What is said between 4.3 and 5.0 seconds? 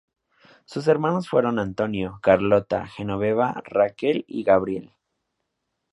Gabriel.